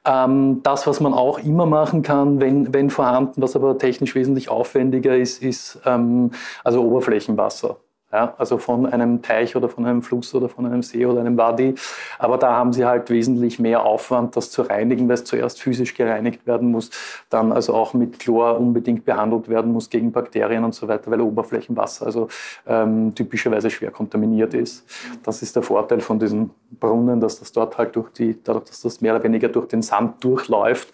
Ähm, 0.05 0.61
das, 0.63 0.85
was 0.87 0.99
man 0.99 1.13
auch 1.13 1.39
immer 1.39 1.65
machen 1.65 2.01
kann, 2.01 2.39
wenn, 2.39 2.73
wenn 2.73 2.89
vorhanden, 2.89 3.41
was 3.41 3.55
aber 3.55 3.77
technisch 3.77 4.15
wesentlich 4.15 4.49
aufwendiger 4.49 5.17
ist, 5.17 5.41
ist 5.41 5.79
ähm, 5.85 6.31
also 6.63 6.83
Oberflächenwasser. 6.83 7.77
Ja, 8.11 8.35
also 8.37 8.59
von 8.59 8.85
einem 8.85 9.23
Teich 9.23 9.55
oder 9.55 9.67
von 9.67 9.85
einem 9.85 10.01
Fluss 10.03 10.33
oder 10.35 10.47
von 10.47 10.65
einem 10.65 10.83
See 10.83 11.05
oder 11.05 11.19
einem 11.19 11.37
Wadi. 11.37 11.73
Aber 12.19 12.37
da 12.37 12.55
haben 12.55 12.71
sie 12.71 12.85
halt 12.85 13.09
wesentlich 13.09 13.59
mehr 13.59 13.83
Aufwand, 13.83 14.35
das 14.37 14.51
zu 14.51 14.61
reinigen, 14.61 15.07
weil 15.07 15.15
es 15.15 15.23
zuerst 15.25 15.59
physisch 15.59 15.95
gereinigt 15.95 16.45
werden 16.45 16.71
muss, 16.71 16.91
dann 17.29 17.51
also 17.51 17.73
auch 17.73 17.93
mit 17.93 18.19
Chlor 18.19 18.59
unbedingt 18.59 19.05
behandelt 19.05 19.49
werden 19.49 19.73
muss 19.73 19.89
gegen 19.89 20.11
Bakterien 20.11 20.63
und 20.63 20.75
so 20.75 20.87
weiter, 20.87 21.09
weil 21.09 21.19
Oberflächenwasser 21.19 22.05
also 22.05 22.27
ähm, 22.67 23.13
typischerweise 23.15 23.71
schwer 23.71 23.89
kontaminiert 23.89 24.53
ist. 24.53 24.85
Das 25.23 25.41
ist 25.41 25.55
der 25.55 25.63
Vorteil 25.63 25.99
von 25.99 26.19
diesen 26.19 26.51
Brunnen, 26.79 27.19
dass 27.19 27.39
das 27.39 27.51
dort 27.51 27.77
halt 27.77 27.95
durch 27.95 28.11
die, 28.11 28.37
dadurch, 28.43 28.65
dass 28.65 28.81
das 28.81 29.01
mehr 29.01 29.15
oder 29.15 29.23
weniger 29.23 29.49
durch 29.49 29.67
den 29.67 29.81
Sand 29.81 30.23
durchläuft, 30.23 30.93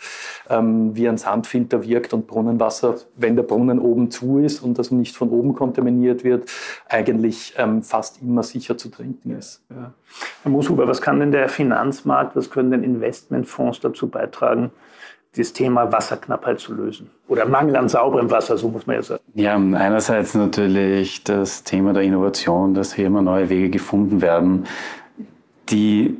ähm, 0.50 0.96
wie 0.96 1.08
ein 1.10 1.18
Sandfilter 1.18 1.84
wirkt 1.84 2.13
und 2.13 2.25
Brunnenwasser, 2.25 2.96
wenn 3.15 3.36
der 3.36 3.44
Brunnen 3.44 3.80
oben 3.80 4.10
zu 4.12 4.39
ist 4.39 4.62
und 4.62 4.77
also 4.77 4.96
nicht 4.96 5.15
von 5.15 5.30
oben 5.30 5.53
kontaminiert 5.53 6.24
wird, 6.24 6.50
eigentlich 7.12 7.53
ähm, 7.58 7.84
fast 7.84 8.22
immer 8.22 8.44
sicher 8.44 8.77
zu 8.77 8.89
trinken 8.89 9.38
ist. 9.38 9.62
Ja. 9.70 9.94
Herr 10.44 10.51
Mushuber, 10.51 10.88
was 10.88 11.01
kann 11.01 11.20
denn 11.20 11.32
der 11.32 11.50
Finanzmarkt, 11.50 12.36
was 12.36 12.50
können 12.50 12.72
denn 12.72 12.84
Investmentfonds 12.84 13.82
dazu 13.82 14.08
beitragen, 14.08 14.72
das 15.36 15.53
Thema 15.53 15.91
Wasserknappheit 15.91 16.60
zu 16.60 16.74
lösen? 16.74 17.10
Oder 17.27 17.46
Mangel 17.46 17.75
an 17.75 17.89
sauberem 17.89 18.32
Wasser, 18.32 18.58
so 18.58 18.70
muss 18.70 18.88
man 18.88 18.98
ja 18.98 19.01
sagen. 19.01 19.24
Ja, 19.34 19.56
einerseits 19.56 20.34
natürlich 20.34 21.24
das 21.24 21.63
Thema 21.63 21.94
der 21.94 22.03
Innovation, 22.03 22.74
dass 22.74 22.94
hier 22.94 23.08
immer 23.08 23.22
neue 23.22 23.50
Wege 23.50 23.70
gefunden 23.70 24.22
werden, 24.22 24.65
die 25.70 26.18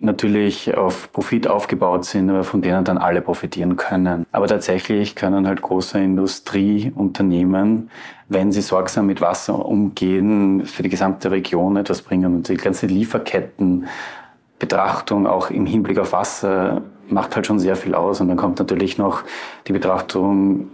natürlich 0.00 0.76
auf 0.76 1.12
Profit 1.12 1.48
aufgebaut 1.48 2.04
sind, 2.04 2.30
aber 2.30 2.44
von 2.44 2.62
denen 2.62 2.84
dann 2.84 2.98
alle 2.98 3.20
profitieren 3.20 3.74
können. 3.76 4.26
Aber 4.30 4.46
tatsächlich 4.46 5.16
können 5.16 5.44
halt 5.46 5.60
große 5.60 5.98
Industrieunternehmen, 5.98 7.90
wenn 8.28 8.52
sie 8.52 8.60
sorgsam 8.60 9.06
mit 9.06 9.20
Wasser 9.20 9.66
umgehen, 9.66 10.64
für 10.66 10.84
die 10.84 10.88
gesamte 10.88 11.30
Region 11.30 11.76
etwas 11.76 12.02
bringen. 12.02 12.36
Und 12.36 12.48
die 12.48 12.56
ganze 12.56 12.86
Lieferkettenbetrachtung 12.86 15.26
auch 15.26 15.50
im 15.50 15.66
Hinblick 15.66 15.98
auf 15.98 16.12
Wasser 16.12 16.82
macht 17.08 17.34
halt 17.34 17.46
schon 17.46 17.58
sehr 17.58 17.74
viel 17.74 17.94
aus. 17.94 18.20
Und 18.20 18.28
dann 18.28 18.36
kommt 18.36 18.60
natürlich 18.60 18.98
noch 18.98 19.24
die 19.66 19.72
Betrachtung 19.72 20.68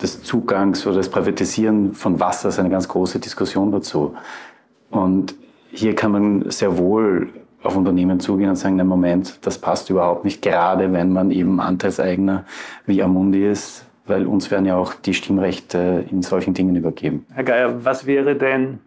des 0.00 0.22
Zugangs 0.22 0.86
oder 0.86 0.96
das 0.96 1.10
Privatisieren 1.10 1.94
von 1.94 2.20
Wasser, 2.20 2.50
ist 2.50 2.58
eine 2.58 2.70
ganz 2.70 2.88
große 2.88 3.18
Diskussion 3.18 3.72
dazu. 3.72 4.14
Und 4.90 5.34
hier 5.72 5.94
kann 5.94 6.12
man 6.12 6.50
sehr 6.50 6.78
wohl 6.78 7.30
auf 7.62 7.76
Unternehmen 7.76 8.20
zugehen 8.20 8.50
und 8.50 8.56
sagen, 8.56 8.76
na 8.76 8.84
Moment, 8.84 9.38
das 9.42 9.58
passt 9.58 9.90
überhaupt 9.90 10.24
nicht, 10.24 10.42
gerade 10.42 10.92
wenn 10.92 11.12
man 11.12 11.30
eben 11.30 11.60
Anteilseigner 11.60 12.44
wie 12.86 13.02
Amundi 13.02 13.46
ist, 13.46 13.84
weil 14.06 14.26
uns 14.26 14.50
werden 14.50 14.66
ja 14.66 14.76
auch 14.76 14.94
die 14.94 15.14
Stimmrechte 15.14 16.04
in 16.10 16.22
solchen 16.22 16.54
Dingen 16.54 16.74
übergeben. 16.74 17.26
Herr 17.32 17.44
Geier, 17.44 17.84
was 17.84 18.06
wäre 18.06 18.34
denn 18.36 18.78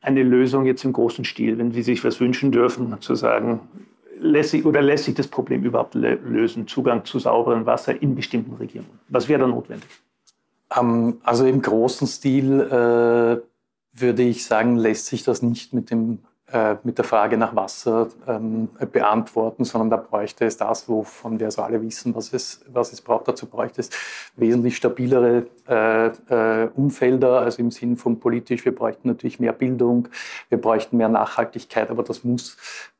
eine 0.00 0.22
Lösung 0.22 0.66
jetzt 0.66 0.84
im 0.84 0.92
großen 0.92 1.24
Stil, 1.24 1.58
wenn 1.58 1.72
Sie 1.72 1.82
sich 1.82 2.04
was 2.04 2.20
wünschen 2.20 2.52
dürfen, 2.52 3.00
zu 3.00 3.14
sagen, 3.14 3.60
lässt 4.20 4.50
sich, 4.50 4.64
oder 4.64 4.82
lässt 4.82 5.04
sich 5.04 5.14
das 5.14 5.28
Problem 5.28 5.62
überhaupt 5.64 5.94
lösen, 5.94 6.66
Zugang 6.66 7.04
zu 7.04 7.18
sauberem 7.18 7.66
Wasser 7.66 8.00
in 8.00 8.14
bestimmten 8.14 8.54
Regionen? 8.54 8.88
Was 9.08 9.28
wäre 9.28 9.40
da 9.40 9.46
notwendig? 9.46 9.88
Ähm, 10.76 11.18
also 11.22 11.46
im 11.46 11.62
großen 11.62 12.06
Stil 12.06 12.60
äh, 12.60 14.00
würde 14.00 14.22
ich 14.22 14.44
sagen, 14.44 14.76
lässt 14.76 15.06
sich 15.06 15.24
das 15.24 15.42
nicht 15.42 15.72
mit 15.72 15.90
dem 15.90 16.14
äh, 16.14 16.16
mit 16.82 16.96
der 16.96 17.04
Frage 17.04 17.36
nach 17.36 17.54
Wasser 17.54 18.08
ähm, 18.26 18.70
beantworten, 18.90 19.64
sondern 19.64 19.90
da 19.90 19.96
bräuchte 19.96 20.46
es 20.46 20.56
das, 20.56 20.88
wovon 20.88 21.38
wir 21.38 21.50
so 21.50 21.60
alle 21.60 21.82
wissen, 21.82 22.14
was 22.14 22.32
es, 22.32 22.64
was 22.72 22.92
es 22.92 23.02
braucht. 23.02 23.28
Dazu 23.28 23.46
bräuchte 23.46 23.82
es 23.82 23.90
wesentlich 24.36 24.76
stabilere 24.76 25.46
äh, 25.68 26.06
äh, 26.06 26.68
Umfelder, 26.74 27.40
also 27.40 27.60
im 27.60 27.70
Sinn 27.70 27.98
von 27.98 28.18
politisch. 28.18 28.64
Wir 28.64 28.74
bräuchten 28.74 29.08
natürlich 29.08 29.40
mehr 29.40 29.52
Bildung, 29.52 30.08
wir 30.48 30.58
bräuchten 30.58 30.96
mehr 30.96 31.10
Nachhaltigkeit, 31.10 31.90
aber 31.90 32.02
das 32.02 32.24
muss 32.24 32.56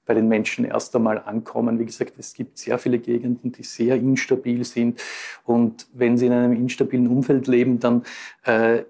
bei 0.08 0.14
den 0.14 0.26
Menschen 0.26 0.64
erst 0.64 0.96
einmal 0.96 1.22
ankommen. 1.24 1.78
Wie 1.78 1.84
gesagt, 1.84 2.14
es 2.18 2.34
gibt 2.34 2.58
sehr 2.58 2.78
viele 2.78 2.98
Gegenden, 2.98 3.52
die 3.52 3.62
sehr 3.62 3.96
instabil 3.96 4.64
sind. 4.64 5.00
Und 5.44 5.86
wenn 5.92 6.16
sie 6.16 6.26
in 6.26 6.32
einem 6.32 6.52
instabilen 6.54 7.06
Umfeld 7.06 7.46
leben, 7.46 7.78
dann 7.78 8.04
äh, 8.44 8.84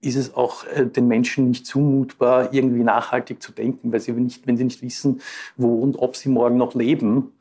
ist 0.00 0.16
es 0.16 0.34
auch 0.34 0.66
äh, 0.66 0.86
den 0.86 1.08
Menschen 1.08 1.48
nicht 1.48 1.66
zumutbar, 1.66 2.52
irgendwie 2.52 2.82
nachhaltig 2.82 3.42
zu 3.42 3.52
denken, 3.52 3.92
weil 3.92 4.00
sie 4.00 4.12
nicht, 4.12 4.46
wenn 4.46 4.56
sie 4.56 4.64
nicht 4.64 4.82
wissen, 4.82 5.20
wo 5.56 5.80
und 5.80 5.96
ob 5.96 6.16
sie 6.16 6.28
morgen 6.28 6.56
noch 6.56 6.74
leben, 6.74 7.32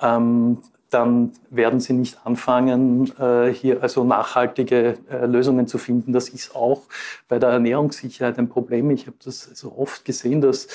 ähm, 0.00 0.58
dann 0.92 1.32
werden 1.48 1.80
sie 1.80 1.94
nicht 1.94 2.18
anfangen, 2.24 3.10
äh, 3.18 3.48
hier 3.52 3.82
also 3.82 4.04
nachhaltige 4.04 4.98
äh, 5.10 5.26
Lösungen 5.26 5.66
zu 5.66 5.78
finden. 5.78 6.12
Das 6.12 6.28
ist 6.28 6.54
auch 6.54 6.82
bei 7.28 7.38
der 7.38 7.48
Ernährungssicherheit 7.50 8.38
ein 8.38 8.48
Problem. 8.48 8.90
Ich 8.90 9.06
habe 9.06 9.16
das 9.24 9.42
so 9.54 9.74
oft 9.76 10.04
gesehen, 10.04 10.42
dass 10.42 10.68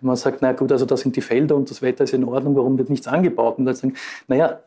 man 0.00 0.16
sagt, 0.16 0.42
na 0.42 0.52
gut, 0.52 0.70
also 0.70 0.86
da 0.86 0.96
sind 0.96 1.16
die 1.16 1.22
Felder 1.22 1.56
und 1.56 1.70
das 1.70 1.82
Wetter 1.82 2.04
ist 2.04 2.14
in 2.14 2.24
Ordnung, 2.24 2.54
warum 2.54 2.78
wird 2.78 2.88
nichts 2.88 3.08
angebaut? 3.08 3.58
Und 3.58 3.64
dann 3.64 3.74
sagen, 3.74 3.94
naja, 4.28 4.60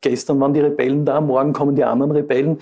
gestern 0.00 0.40
waren 0.40 0.54
die 0.54 0.60
Rebellen 0.60 1.04
da, 1.04 1.20
morgen 1.20 1.52
kommen 1.52 1.76
die 1.76 1.84
anderen 1.84 2.12
Rebellen 2.12 2.58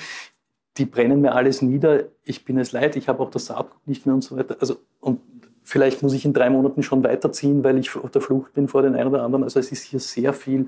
die 0.78 0.86
brennen 0.86 1.20
mir 1.20 1.34
alles 1.34 1.62
nieder, 1.62 2.04
ich 2.24 2.44
bin 2.44 2.58
es 2.58 2.72
leid, 2.72 2.96
ich 2.96 3.08
habe 3.08 3.22
auch 3.22 3.30
das 3.30 3.46
Saatgut 3.46 3.86
nicht 3.86 4.06
mehr 4.06 4.14
und 4.14 4.22
so 4.22 4.36
weiter. 4.36 4.56
Also, 4.60 4.76
und 5.00 5.20
vielleicht 5.66 6.02
muss 6.02 6.12
ich 6.12 6.24
in 6.24 6.32
drei 6.32 6.48
Monaten 6.48 6.82
schon 6.82 7.02
weiterziehen, 7.02 7.64
weil 7.64 7.78
ich 7.78 7.94
auf 7.96 8.10
der 8.10 8.22
Flucht 8.22 8.54
bin 8.54 8.68
vor 8.68 8.82
den 8.82 8.94
einen 8.94 9.08
oder 9.08 9.22
anderen. 9.24 9.42
Also 9.42 9.58
es 9.58 9.72
ist 9.72 9.82
hier 9.82 9.98
sehr 9.98 10.32
viel, 10.32 10.66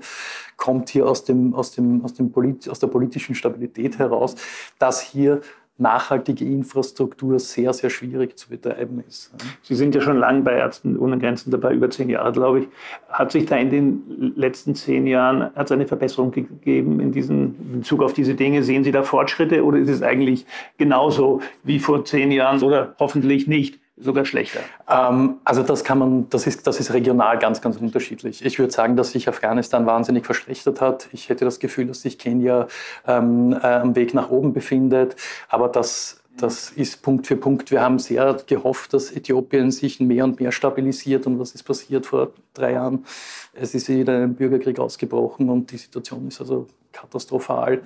kommt 0.57 0.89
hier 0.89 1.07
aus, 1.07 1.23
dem, 1.23 1.53
aus, 1.55 1.71
dem, 1.71 2.03
aus, 2.03 2.13
dem 2.13 2.31
Polit, 2.31 2.67
aus 2.67 2.79
der 2.79 2.87
politischen 2.87 3.33
Stabilität 3.33 3.97
heraus, 3.97 4.35
dass 4.77 5.01
hier 5.01 5.41
nachhaltige 5.79 6.45
Infrastruktur 6.45 7.39
sehr, 7.39 7.73
sehr 7.73 7.89
schwierig 7.89 8.37
zu 8.37 8.49
betreiben 8.49 9.03
ist. 9.07 9.33
Sie 9.61 9.75
sind 9.75 9.95
ja 9.95 10.01
schon 10.01 10.17
lange 10.17 10.41
bei 10.41 10.53
Ärzten 10.53 10.97
ohne 10.97 11.17
Grenzen 11.17 11.51
dabei, 11.51 11.73
über 11.73 11.89
zehn 11.89 12.09
Jahre, 12.09 12.31
glaube 12.31 12.59
ich. 12.59 12.67
Hat 13.09 13.31
sich 13.31 13.45
da 13.45 13.55
in 13.57 13.69
den 13.69 14.33
letzten 14.35 14.75
zehn 14.75 15.07
Jahren 15.07 15.43
hat 15.55 15.65
es 15.67 15.71
eine 15.71 15.87
Verbesserung 15.87 16.31
gegeben 16.31 16.99
in, 16.99 17.11
diesen, 17.11 17.55
in 17.59 17.79
Bezug 17.79 18.03
auf 18.03 18.13
diese 18.13 18.35
Dinge? 18.35 18.63
Sehen 18.63 18.83
Sie 18.83 18.91
da 18.91 19.03
Fortschritte 19.03 19.63
oder 19.63 19.77
ist 19.77 19.89
es 19.89 20.03
eigentlich 20.03 20.45
genauso 20.77 21.41
wie 21.63 21.79
vor 21.79 22.03
zehn 22.05 22.31
Jahren 22.31 22.61
oder 22.61 22.95
hoffentlich 22.99 23.47
nicht? 23.47 23.78
Sogar 23.99 24.25
schlechter? 24.25 24.61
Ähm, 24.89 25.35
also 25.43 25.63
das 25.63 25.83
kann 25.83 25.99
man, 25.99 26.29
das 26.29 26.47
ist, 26.47 26.65
das 26.65 26.79
ist 26.79 26.93
regional 26.93 27.37
ganz, 27.39 27.61
ganz 27.61 27.77
unterschiedlich. 27.77 28.43
Ich 28.45 28.59
würde 28.59 28.71
sagen, 28.71 28.95
dass 28.95 29.11
sich 29.11 29.27
Afghanistan 29.27 29.85
wahnsinnig 29.85 30.25
verschlechtert 30.25 30.81
hat. 30.81 31.09
Ich 31.11 31.29
hätte 31.29 31.45
das 31.45 31.59
Gefühl, 31.59 31.87
dass 31.87 32.01
sich 32.01 32.17
Kenia 32.17 32.67
ähm, 33.07 33.53
äh, 33.53 33.65
am 33.65 33.95
Weg 33.95 34.13
nach 34.13 34.29
oben 34.29 34.53
befindet. 34.53 35.15
Aber 35.49 35.67
das, 35.67 36.21
das 36.37 36.69
ist 36.71 37.01
Punkt 37.01 37.27
für 37.27 37.35
Punkt. 37.35 37.71
Wir 37.71 37.81
haben 37.81 37.99
sehr 37.99 38.37
gehofft, 38.47 38.93
dass 38.93 39.11
Äthiopien 39.11 39.71
sich 39.71 39.99
mehr 39.99 40.23
und 40.23 40.39
mehr 40.39 40.51
stabilisiert. 40.51 41.27
Und 41.27 41.39
was 41.39 41.53
ist 41.53 41.63
passiert 41.63 42.05
vor 42.05 42.31
drei 42.53 42.73
Jahren? 42.73 43.05
Es 43.53 43.75
ist 43.75 43.89
wieder 43.89 44.23
ein 44.23 44.35
Bürgerkrieg 44.35 44.79
ausgebrochen 44.79 45.49
und 45.49 45.71
die 45.71 45.77
Situation 45.77 46.27
ist 46.27 46.39
also 46.39 46.67
katastrophal. 46.91 47.81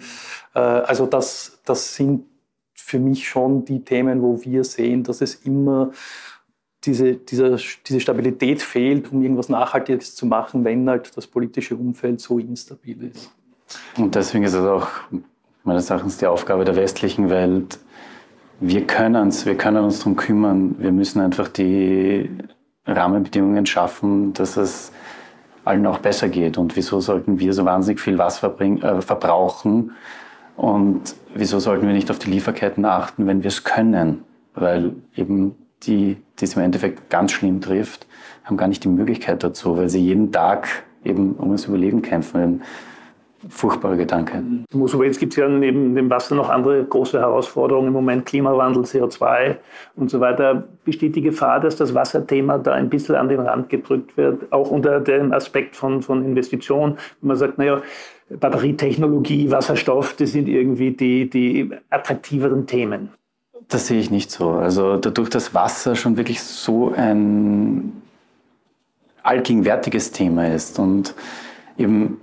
Äh, 0.53 0.59
also 0.59 1.05
das, 1.05 1.59
das 1.65 1.95
sind 1.95 2.25
für 2.73 2.99
mich 2.99 3.27
schon 3.27 3.65
die 3.65 3.83
Themen, 3.83 4.21
wo 4.21 4.43
wir 4.43 4.63
sehen, 4.63 5.03
dass 5.03 5.21
es 5.21 5.35
immer 5.35 5.91
diese, 6.83 7.13
dieser, 7.15 7.57
diese 7.87 7.99
Stabilität 7.99 8.61
fehlt, 8.61 9.11
um 9.11 9.21
irgendwas 9.21 9.49
Nachhaltiges 9.49 10.15
zu 10.15 10.25
machen, 10.25 10.65
wenn 10.65 10.89
halt 10.89 11.15
das 11.15 11.27
politische 11.27 11.75
Umfeld 11.75 12.19
so 12.19 12.39
instabil 12.39 13.11
ist. 13.13 13.31
Und 13.97 14.15
deswegen 14.15 14.43
ist 14.43 14.53
es 14.53 14.65
auch 14.65 14.87
meines 15.63 15.89
Erachtens 15.89 16.17
die 16.17 16.27
Aufgabe 16.27 16.65
der 16.65 16.75
westlichen 16.75 17.29
Welt, 17.29 17.79
wir 18.59 18.87
können, 18.87 19.33
wir 19.45 19.57
können 19.57 19.83
uns 19.83 19.99
darum 19.99 20.15
kümmern. 20.15 20.75
Wir 20.79 20.91
müssen 20.91 21.19
einfach 21.19 21.49
die 21.49 22.29
Rahmenbedingungen 22.85 23.65
schaffen, 23.65 24.33
dass 24.33 24.55
es 24.55 24.91
allen 25.65 25.85
auch 25.85 25.97
besser 25.97 26.29
geht. 26.29 26.57
Und 26.57 26.75
wieso 26.75 27.01
sollten 27.01 27.39
wir 27.39 27.53
so 27.53 27.65
wahnsinnig 27.65 27.99
viel 27.99 28.17
Wasser 28.17 28.57
äh, 28.61 29.01
verbrauchen, 29.01 29.91
und 30.55 31.15
wieso 31.33 31.59
sollten 31.59 31.87
wir 31.87 31.93
nicht 31.93 32.11
auf 32.11 32.19
die 32.19 32.29
Lieferketten 32.29 32.85
achten, 32.85 33.27
wenn 33.27 33.43
wir 33.43 33.47
es 33.47 33.63
können? 33.63 34.23
Weil 34.53 34.93
eben 35.15 35.55
die, 35.83 36.17
die 36.39 36.45
es 36.45 36.55
im 36.55 36.61
Endeffekt 36.61 37.09
ganz 37.09 37.31
schlimm 37.31 37.61
trifft, 37.61 38.07
haben 38.43 38.57
gar 38.57 38.67
nicht 38.67 38.83
die 38.83 38.89
Möglichkeit 38.89 39.43
dazu, 39.43 39.77
weil 39.77 39.89
sie 39.89 39.99
jeden 39.99 40.31
Tag 40.31 40.67
eben 41.03 41.33
um 41.33 41.51
das 41.51 41.65
Überleben 41.65 42.01
kämpfen. 42.01 42.39
Ein 42.39 42.61
furchtbarer 43.49 43.97
Gedanke. 43.97 44.41
Aber 44.73 45.05
jetzt 45.05 45.19
gibt 45.19 45.33
es 45.33 45.37
ja 45.37 45.47
neben 45.49 45.95
dem 45.95 46.09
Wasser 46.09 46.35
noch 46.35 46.49
andere 46.49 46.83
große 46.83 47.19
Herausforderungen 47.19 47.87
im 47.87 47.93
Moment, 47.93 48.25
Klimawandel, 48.25 48.83
CO2 48.83 49.57
und 49.95 50.09
so 50.09 50.19
weiter. 50.19 50.63
Besteht 50.85 51.15
die 51.15 51.21
Gefahr, 51.21 51.59
dass 51.59 51.75
das 51.75 51.93
Wasserthema 51.93 52.57
da 52.57 52.73
ein 52.73 52.89
bisschen 52.89 53.15
an 53.15 53.27
den 53.27 53.41
Rand 53.41 53.69
gedrückt 53.69 54.15
wird, 54.17 54.51
auch 54.51 54.71
unter 54.71 54.99
dem 55.01 55.33
Aspekt 55.33 55.75
von, 55.75 56.01
von 56.01 56.23
Investitionen? 56.23 56.97
Man 57.21 57.35
sagt, 57.35 57.57
naja, 57.57 57.81
Batterietechnologie, 58.39 59.51
Wasserstoff, 59.51 60.15
das 60.15 60.31
sind 60.31 60.47
irgendwie 60.47 60.91
die, 60.91 61.29
die 61.29 61.71
attraktiveren 61.89 62.67
Themen. 62.67 63.09
Das 63.69 63.87
sehe 63.87 63.99
ich 63.99 64.11
nicht 64.11 64.31
so. 64.31 64.51
Also 64.51 64.97
dadurch, 64.97 65.29
dass 65.29 65.53
Wasser 65.53 65.95
schon 65.95 66.17
wirklich 66.17 66.41
so 66.41 66.93
ein 66.95 68.01
allgegenwärtiges 69.23 70.11
Thema 70.11 70.53
ist 70.53 70.79
und 70.79 71.15
eben 71.77 72.19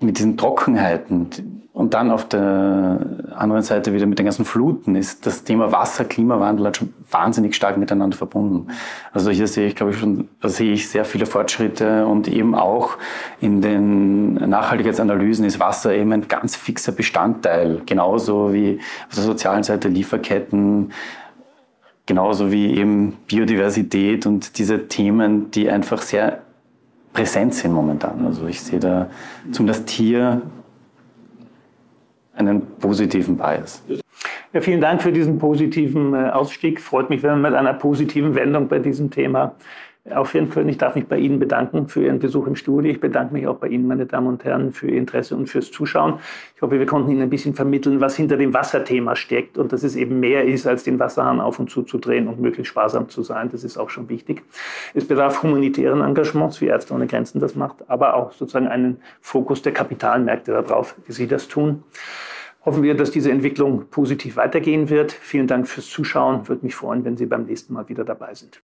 mit 0.00 0.18
diesen 0.18 0.36
Trockenheiten 0.36 1.61
und 1.74 1.94
dann 1.94 2.10
auf 2.10 2.28
der 2.28 2.98
anderen 3.34 3.62
Seite 3.62 3.94
wieder 3.94 4.04
mit 4.04 4.18
den 4.18 4.26
ganzen 4.26 4.44
Fluten 4.44 4.94
ist 4.94 5.24
das 5.24 5.42
Thema 5.42 5.72
Wasser, 5.72 6.04
Klimawandel 6.04 6.66
hat 6.66 6.76
schon 6.76 6.92
wahnsinnig 7.10 7.54
stark 7.54 7.78
miteinander 7.78 8.14
verbunden. 8.14 8.66
Also 9.14 9.30
hier 9.30 9.46
sehe 9.46 9.68
ich, 9.68 9.74
glaube 9.74 9.92
ich, 9.92 9.98
schon, 9.98 10.28
sehe 10.42 10.72
ich 10.72 10.90
sehr 10.90 11.06
viele 11.06 11.24
Fortschritte 11.24 12.06
und 12.06 12.28
eben 12.28 12.54
auch 12.54 12.98
in 13.40 13.62
den 13.62 14.34
Nachhaltigkeitsanalysen 14.34 15.46
ist 15.46 15.60
Wasser 15.60 15.94
eben 15.94 16.12
ein 16.12 16.28
ganz 16.28 16.56
fixer 16.56 16.92
Bestandteil. 16.92 17.80
Genauso 17.86 18.52
wie 18.52 18.78
auf 19.08 19.14
der 19.14 19.24
sozialen 19.24 19.62
Seite 19.62 19.88
Lieferketten, 19.88 20.92
genauso 22.04 22.52
wie 22.52 22.76
eben 22.76 23.16
Biodiversität 23.26 24.26
und 24.26 24.58
diese 24.58 24.88
Themen, 24.88 25.50
die 25.50 25.70
einfach 25.70 26.02
sehr 26.02 26.42
präsent 27.14 27.54
sind 27.54 27.72
momentan. 27.72 28.26
Also 28.26 28.46
ich 28.46 28.60
sehe 28.60 28.78
da 28.78 29.08
zumindest 29.52 29.88
hier 29.88 30.42
einen 32.48 32.66
positiven 32.78 33.36
Bias. 33.36 33.82
Ja, 34.52 34.60
vielen 34.60 34.80
Dank 34.80 35.02
für 35.02 35.12
diesen 35.12 35.38
positiven 35.38 36.14
äh, 36.14 36.28
Ausstieg. 36.28 36.80
Freut 36.80 37.08
mich, 37.08 37.22
wenn 37.22 37.40
wir 37.40 37.50
mit 37.50 37.54
einer 37.54 37.72
positiven 37.72 38.34
Wendung 38.34 38.68
bei 38.68 38.78
diesem 38.78 39.10
Thema 39.10 39.54
aufhören 40.10 40.50
können. 40.50 40.68
Ich 40.68 40.78
darf 40.78 40.96
mich 40.96 41.06
bei 41.06 41.16
Ihnen 41.16 41.38
bedanken 41.38 41.86
für 41.86 42.02
Ihren 42.04 42.18
Besuch 42.18 42.48
im 42.48 42.56
Studio. 42.56 42.90
Ich 42.90 43.00
bedanke 43.00 43.32
mich 43.32 43.46
auch 43.46 43.56
bei 43.56 43.68
Ihnen, 43.68 43.86
meine 43.86 44.04
Damen 44.04 44.26
und 44.26 44.44
Herren, 44.44 44.72
für 44.72 44.88
Ihr 44.88 44.98
Interesse 44.98 45.36
und 45.36 45.48
fürs 45.48 45.70
Zuschauen. 45.70 46.18
Ich 46.56 46.62
hoffe, 46.62 46.78
wir 46.78 46.86
konnten 46.86 47.10
Ihnen 47.10 47.22
ein 47.22 47.30
bisschen 47.30 47.54
vermitteln, 47.54 48.00
was 48.00 48.16
hinter 48.16 48.36
dem 48.36 48.52
Wasserthema 48.52 49.14
steckt 49.14 49.58
und 49.58 49.72
dass 49.72 49.84
es 49.84 49.94
eben 49.94 50.18
mehr 50.18 50.44
ist, 50.44 50.66
als 50.66 50.82
den 50.82 50.98
Wasserhahn 50.98 51.40
auf 51.40 51.60
und 51.60 51.70
zu 51.70 51.82
zu 51.82 51.98
drehen 51.98 52.26
und 52.26 52.40
möglichst 52.40 52.70
sparsam 52.70 53.08
zu 53.08 53.22
sein. 53.22 53.48
Das 53.50 53.62
ist 53.62 53.78
auch 53.78 53.90
schon 53.90 54.08
wichtig. 54.08 54.42
Es 54.92 55.06
bedarf 55.06 55.42
humanitären 55.44 56.00
Engagements, 56.00 56.60
wie 56.60 56.66
Ärzte 56.66 56.94
ohne 56.94 57.06
Grenzen 57.06 57.40
das 57.40 57.54
macht, 57.54 57.88
aber 57.88 58.14
auch 58.14 58.32
sozusagen 58.32 58.66
einen 58.66 59.00
Fokus 59.20 59.62
der 59.62 59.72
Kapitalmärkte 59.72 60.50
darauf, 60.50 60.96
wie 61.06 61.12
Sie 61.12 61.28
das 61.28 61.46
tun. 61.46 61.84
Hoffen 62.64 62.82
wir, 62.82 62.96
dass 62.96 63.10
diese 63.12 63.30
Entwicklung 63.30 63.86
positiv 63.90 64.36
weitergehen 64.36 64.88
wird. 64.88 65.12
Vielen 65.12 65.46
Dank 65.46 65.68
fürs 65.68 65.88
Zuschauen. 65.88 66.48
Würde 66.48 66.64
mich 66.64 66.74
freuen, 66.74 67.04
wenn 67.04 67.16
Sie 67.16 67.26
beim 67.26 67.44
nächsten 67.44 67.72
Mal 67.72 67.88
wieder 67.88 68.04
dabei 68.04 68.34
sind. 68.34 68.62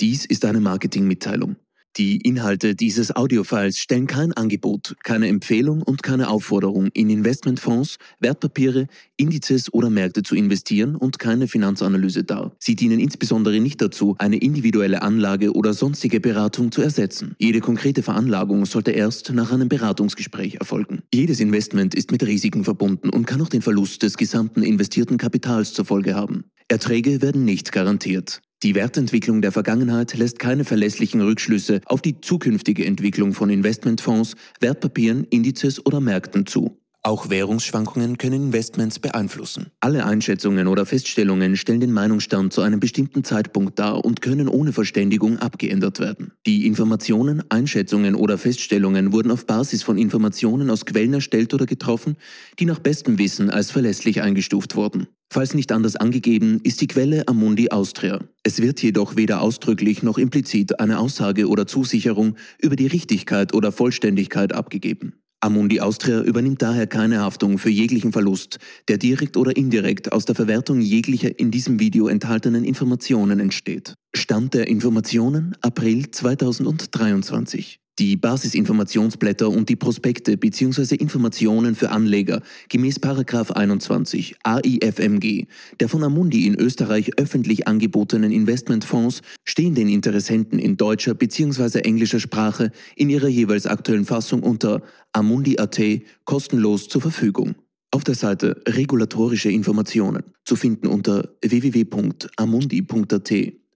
Dies 0.00 0.24
ist 0.24 0.44
eine 0.44 0.60
Marketingmitteilung. 0.60 1.56
Die 1.96 2.18
Inhalte 2.18 2.76
dieses 2.76 3.16
Audiofiles 3.16 3.78
stellen 3.78 4.06
kein 4.06 4.32
Angebot, 4.32 4.94
keine 5.02 5.26
Empfehlung 5.26 5.82
und 5.82 6.04
keine 6.04 6.28
Aufforderung, 6.30 6.90
in 6.94 7.10
Investmentfonds, 7.10 7.96
Wertpapiere, 8.20 8.86
Indizes 9.16 9.72
oder 9.74 9.90
Märkte 9.90 10.22
zu 10.22 10.36
investieren 10.36 10.94
und 10.94 11.18
keine 11.18 11.48
Finanzanalyse 11.48 12.22
dar. 12.22 12.54
Sie 12.60 12.76
dienen 12.76 13.00
insbesondere 13.00 13.58
nicht 13.58 13.82
dazu, 13.82 14.14
eine 14.18 14.36
individuelle 14.36 15.02
Anlage 15.02 15.52
oder 15.52 15.74
sonstige 15.74 16.20
Beratung 16.20 16.70
zu 16.70 16.82
ersetzen. 16.82 17.34
Jede 17.40 17.58
konkrete 17.58 18.04
Veranlagung 18.04 18.64
sollte 18.66 18.92
erst 18.92 19.32
nach 19.32 19.50
einem 19.50 19.68
Beratungsgespräch 19.68 20.56
erfolgen. 20.60 21.02
Jedes 21.12 21.40
Investment 21.40 21.96
ist 21.96 22.12
mit 22.12 22.22
Risiken 22.22 22.62
verbunden 22.62 23.08
und 23.08 23.26
kann 23.26 23.40
auch 23.40 23.48
den 23.48 23.62
Verlust 23.62 24.04
des 24.04 24.16
gesamten 24.16 24.62
investierten 24.62 25.18
Kapitals 25.18 25.72
zur 25.72 25.86
Folge 25.86 26.14
haben. 26.14 26.44
Erträge 26.68 27.22
werden 27.22 27.44
nicht 27.44 27.72
garantiert. 27.72 28.40
Die 28.64 28.74
Wertentwicklung 28.74 29.40
der 29.40 29.52
Vergangenheit 29.52 30.14
lässt 30.14 30.40
keine 30.40 30.64
verlässlichen 30.64 31.20
Rückschlüsse 31.20 31.80
auf 31.84 32.02
die 32.02 32.20
zukünftige 32.20 32.84
Entwicklung 32.84 33.32
von 33.32 33.50
Investmentfonds, 33.50 34.34
Wertpapieren, 34.58 35.24
Indizes 35.30 35.84
oder 35.86 36.00
Märkten 36.00 36.44
zu. 36.44 36.76
Auch 37.04 37.30
Währungsschwankungen 37.30 38.18
können 38.18 38.46
Investments 38.46 38.98
beeinflussen. 38.98 39.68
Alle 39.80 40.04
Einschätzungen 40.04 40.66
oder 40.66 40.84
Feststellungen 40.84 41.56
stellen 41.56 41.80
den 41.80 41.92
Meinungsstand 41.92 42.52
zu 42.52 42.60
einem 42.60 42.80
bestimmten 42.80 43.22
Zeitpunkt 43.22 43.78
dar 43.78 44.04
und 44.04 44.20
können 44.20 44.48
ohne 44.48 44.72
Verständigung 44.72 45.38
abgeändert 45.38 46.00
werden. 46.00 46.32
Die 46.44 46.66
Informationen, 46.66 47.44
Einschätzungen 47.50 48.16
oder 48.16 48.36
Feststellungen 48.36 49.12
wurden 49.12 49.30
auf 49.30 49.46
Basis 49.46 49.84
von 49.84 49.96
Informationen 49.96 50.70
aus 50.70 50.86
Quellen 50.86 51.14
erstellt 51.14 51.54
oder 51.54 51.66
getroffen, 51.66 52.16
die 52.58 52.66
nach 52.66 52.80
bestem 52.80 53.16
Wissen 53.16 53.48
als 53.48 53.70
verlässlich 53.70 54.20
eingestuft 54.20 54.74
wurden. 54.74 55.06
Falls 55.30 55.54
nicht 55.54 55.70
anders 55.72 55.94
angegeben, 55.94 56.60
ist 56.64 56.80
die 56.80 56.88
Quelle 56.88 57.28
Amundi 57.28 57.70
Austria. 57.70 58.18
Es 58.42 58.60
wird 58.60 58.82
jedoch 58.82 59.14
weder 59.14 59.40
ausdrücklich 59.40 60.02
noch 60.02 60.18
implizit 60.18 60.80
eine 60.80 60.98
Aussage 60.98 61.48
oder 61.48 61.66
Zusicherung 61.66 62.36
über 62.58 62.76
die 62.76 62.86
Richtigkeit 62.86 63.54
oder 63.54 63.70
Vollständigkeit 63.70 64.52
abgegeben. 64.52 65.14
Amundi 65.40 65.80
Austria 65.80 66.20
übernimmt 66.22 66.62
daher 66.62 66.88
keine 66.88 67.20
Haftung 67.20 67.58
für 67.58 67.70
jeglichen 67.70 68.12
Verlust, 68.12 68.58
der 68.88 68.98
direkt 68.98 69.36
oder 69.36 69.56
indirekt 69.56 70.10
aus 70.10 70.24
der 70.24 70.34
Verwertung 70.34 70.80
jeglicher 70.80 71.38
in 71.38 71.52
diesem 71.52 71.78
Video 71.78 72.08
enthaltenen 72.08 72.64
Informationen 72.64 73.38
entsteht. 73.38 73.94
Stand 74.16 74.54
der 74.54 74.66
Informationen 74.66 75.56
April 75.60 76.10
2023. 76.10 77.78
Die 77.98 78.16
Basisinformationsblätter 78.16 79.48
und 79.50 79.68
die 79.68 79.74
Prospekte 79.74 80.36
bzw. 80.36 80.94
Informationen 80.94 81.74
für 81.74 81.90
Anleger 81.90 82.42
gemäß 82.68 83.00
21 83.02 84.36
AIFMG 84.44 85.46
der 85.80 85.88
von 85.88 86.04
Amundi 86.04 86.46
in 86.46 86.54
Österreich 86.54 87.18
öffentlich 87.18 87.66
angebotenen 87.66 88.30
Investmentfonds 88.30 89.22
stehen 89.44 89.74
den 89.74 89.88
Interessenten 89.88 90.60
in 90.60 90.76
deutscher 90.76 91.14
bzw. 91.14 91.80
englischer 91.80 92.20
Sprache 92.20 92.70
in 92.94 93.10
ihrer 93.10 93.26
jeweils 93.28 93.66
aktuellen 93.66 94.04
Fassung 94.04 94.44
unter 94.44 94.82
Amundi.at 95.12 95.80
kostenlos 96.24 96.88
zur 96.88 97.00
Verfügung. 97.00 97.56
Auf 97.90 98.04
der 98.04 98.14
Seite 98.14 98.62
Regulatorische 98.68 99.50
Informationen 99.50 100.22
zu 100.44 100.54
finden 100.54 100.86
unter 100.86 101.30
www.amundi.at 101.42 103.32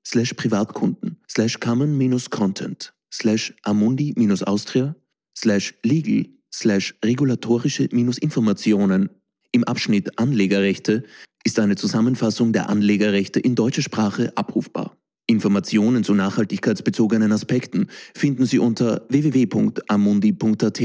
slash 0.07 0.35
Privatkunden 0.35 1.17
slash 1.29 1.59
common-content 1.59 2.93
slash 3.13 3.55
amundi-austria 3.63 4.95
slash 5.37 5.75
legal 5.83 6.27
slash 6.53 6.95
regulatorische-informationen 7.05 9.11
im 9.53 9.65
Abschnitt 9.65 10.19
Anlegerrechte 10.19 11.05
ist 11.45 11.59
eine 11.59 11.77
Zusammenfassung 11.77 12.53
der 12.53 12.71
Anlegerrechte 12.71 13.41
in 13.41 13.55
deutscher 13.55 13.83
Sprache 13.83 14.33
abrufbar. 14.37 14.97
Informationen 15.27 16.05
zu 16.05 16.15
nachhaltigkeitsbezogenen 16.15 17.33
Aspekten 17.33 17.89
finden 18.15 18.47
Sie 18.47 18.59
unter 18.59 19.07
www.amundi.at 19.09 20.83